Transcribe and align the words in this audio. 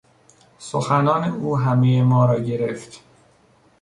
سخنان 0.57 1.23
او 1.23 1.57
همهی 1.57 2.01
ما 2.01 2.25
را 2.25 2.39
گرفت. 2.39 2.99